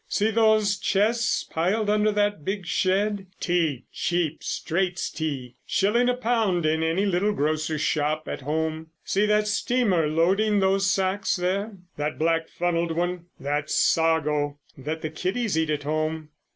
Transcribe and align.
See 0.07 0.31
those 0.31 0.79
chests 0.79 1.43
piled 1.43 1.87
under 1.87 2.11
that 2.11 2.43
big 2.43 2.65
shed? 2.65 3.27
Tea—cheap 3.39 4.41
'Straits' 4.41 5.11
tea—shilling 5.11 6.09
a 6.09 6.15
pound 6.15 6.65
in 6.65 6.81
any 6.81 7.05
little 7.05 7.33
grocer's 7.33 7.81
shop 7.81 8.27
at 8.27 8.41
home! 8.41 8.87
See 9.03 9.27
that 9.27 9.45
steamer 9.47 10.07
loading 10.07 10.59
those 10.59 10.89
sacks, 10.89 11.35
there, 11.35 11.77
that 11.97 12.17
black 12.17 12.49
funnelled 12.49 12.93
one? 12.93 13.25
That's 13.39 13.75
sago, 13.75 14.57
that 14.75 15.03
the 15.03 15.11
kiddies 15.11 15.55
eat 15.55 15.69
at 15.69 15.83
home." 15.83 16.29